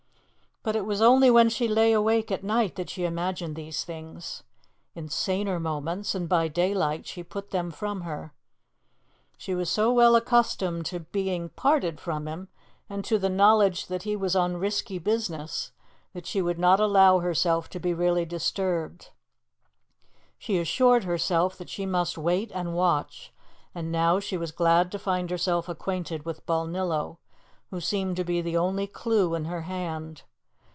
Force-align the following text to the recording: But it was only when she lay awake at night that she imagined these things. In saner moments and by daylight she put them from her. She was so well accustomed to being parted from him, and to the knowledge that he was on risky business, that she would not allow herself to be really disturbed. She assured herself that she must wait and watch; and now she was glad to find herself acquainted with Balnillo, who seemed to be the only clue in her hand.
But 0.63 0.75
it 0.75 0.85
was 0.85 1.01
only 1.01 1.31
when 1.31 1.49
she 1.49 1.67
lay 1.67 1.91
awake 1.91 2.29
at 2.31 2.43
night 2.43 2.75
that 2.75 2.91
she 2.91 3.03
imagined 3.03 3.55
these 3.55 3.83
things. 3.83 4.43
In 4.93 5.09
saner 5.09 5.59
moments 5.59 6.13
and 6.13 6.29
by 6.29 6.49
daylight 6.49 7.07
she 7.07 7.23
put 7.23 7.49
them 7.49 7.71
from 7.71 8.01
her. 8.01 8.31
She 9.39 9.55
was 9.55 9.71
so 9.71 9.91
well 9.91 10.15
accustomed 10.15 10.85
to 10.85 10.99
being 10.99 11.49
parted 11.49 11.99
from 11.99 12.27
him, 12.27 12.47
and 12.87 13.03
to 13.05 13.17
the 13.17 13.27
knowledge 13.27 13.87
that 13.87 14.03
he 14.03 14.15
was 14.15 14.35
on 14.35 14.57
risky 14.57 14.99
business, 14.99 15.71
that 16.13 16.27
she 16.27 16.43
would 16.43 16.59
not 16.59 16.79
allow 16.79 17.17
herself 17.21 17.67
to 17.71 17.79
be 17.79 17.91
really 17.95 18.23
disturbed. 18.23 19.09
She 20.37 20.59
assured 20.59 21.05
herself 21.05 21.57
that 21.57 21.69
she 21.69 21.87
must 21.87 22.19
wait 22.19 22.51
and 22.53 22.75
watch; 22.75 23.33
and 23.73 23.91
now 23.91 24.19
she 24.19 24.37
was 24.37 24.51
glad 24.51 24.91
to 24.91 24.99
find 24.99 25.31
herself 25.31 25.67
acquainted 25.67 26.23
with 26.23 26.45
Balnillo, 26.45 27.17
who 27.71 27.81
seemed 27.81 28.15
to 28.17 28.23
be 28.23 28.41
the 28.43 28.57
only 28.57 28.85
clue 28.85 29.33
in 29.33 29.45
her 29.45 29.61
hand. 29.61 30.21